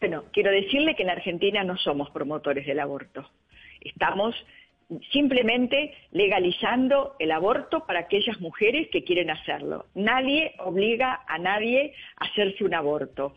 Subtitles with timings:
[0.00, 3.28] Bueno, quiero decirle que en Argentina no somos promotores del aborto.
[3.82, 4.34] Estamos
[5.12, 9.86] simplemente legalizando el aborto para aquellas mujeres que quieren hacerlo.
[9.94, 13.34] Nadie obliga a nadie a hacerse un aborto.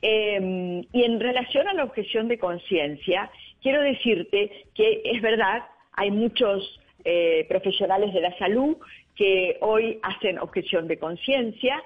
[0.00, 6.10] Em, y en relación a la objeción de conciencia, quiero decirte que es verdad, hay
[6.10, 8.76] muchos eh, profesionales de la salud
[9.14, 11.82] que hoy hacen objeción de conciencia,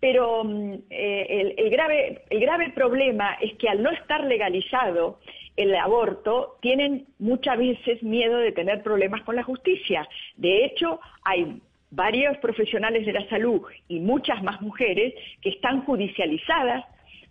[0.00, 5.18] pero mm, eh, el, grave, el grave problema es que al no estar legalizado
[5.56, 10.08] el aborto, tienen muchas veces miedo de tener problemas con la justicia.
[10.36, 16.84] De hecho, hay varios profesionales de la salud y muchas más mujeres que están judicializadas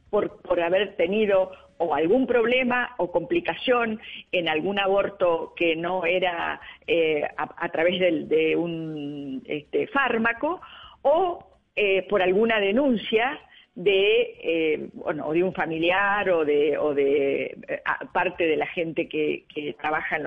[0.09, 3.99] por, por haber tenido o algún problema o complicación
[4.31, 10.59] en algún aborto que no era eh, a, través de, un este, fármaco
[11.03, 11.39] o
[11.79, 13.39] eh, por alguna denuncia
[13.75, 14.89] de, eh,
[15.33, 17.81] de un familiar o de, de
[18.11, 19.45] parte de la gente que,
[19.79, 20.23] trabaja en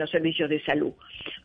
[0.00, 0.92] los, servicios de salud.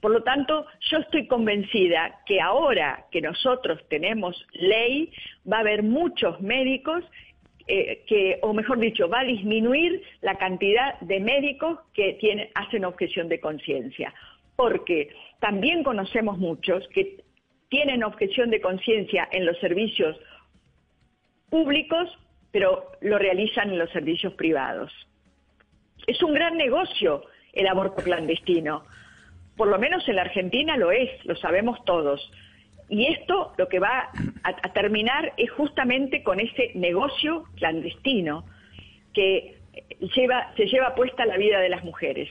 [0.02, 5.14] Por lo tanto, yo estoy convencida que ahora que nosotros tenemos ley,
[5.50, 7.04] va a haber muchos médicos
[7.68, 13.30] eh, que, o mejor dicho, va a disminuir la cantidad de médicos que hacen objeción
[13.30, 14.12] de conciencia.
[14.56, 17.27] Porque también conocemos muchos que
[17.70, 20.18] tienen objeción de conciencia en los servicios
[21.50, 22.10] públicos,
[22.52, 24.92] pero lo realizan en los servicios privados.
[26.06, 27.23] Es un gran negocio
[27.54, 28.86] el aborto clandestino.
[29.56, 32.32] Por lo menos en la Argentina lo es, lo sabemos todos.
[32.90, 34.10] Y esto lo que va
[34.44, 38.45] a, terminar es justamente con ese negocio clandestino
[39.14, 39.58] que
[40.16, 42.26] lleva, se lleva puesta la vida de las mujeres.